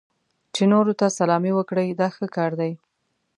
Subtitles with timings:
[0.55, 2.71] چې نورو ته سلامي وکړئ دا ښه کار دی.